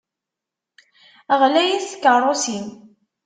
Ɣlayit 1.39 1.87
tkeṛṛusin. 1.91 2.65